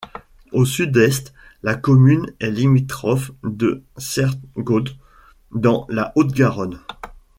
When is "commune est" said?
1.75-2.49